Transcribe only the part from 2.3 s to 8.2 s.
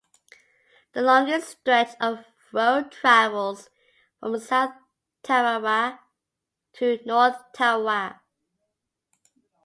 road travels from South Tarawa to North Tarawa.